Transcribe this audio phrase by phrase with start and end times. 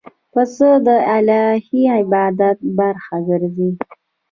[0.33, 3.71] پسه د الهی عبادت برخه ګرځي.